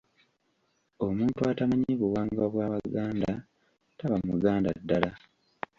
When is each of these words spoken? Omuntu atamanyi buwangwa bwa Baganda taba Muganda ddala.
Omuntu 1.05 1.39
atamanyi 1.51 1.91
buwangwa 2.01 2.45
bwa 2.53 2.65
Baganda 2.73 3.31
taba 3.97 4.17
Muganda 4.27 4.69
ddala. 4.79 5.11